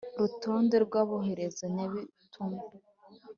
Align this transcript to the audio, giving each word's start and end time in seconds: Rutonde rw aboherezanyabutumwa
Rutonde 0.19 0.75
rw 0.85 0.93
aboherezanyabutumwa 1.03 2.63